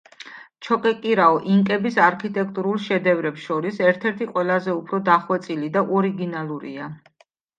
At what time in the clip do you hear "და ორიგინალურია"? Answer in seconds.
5.79-6.91